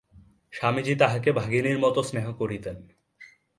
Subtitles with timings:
[0.53, 2.77] স্বামীজী তাঁহাকে ভগিনীর মত স্নেহ করিতেন।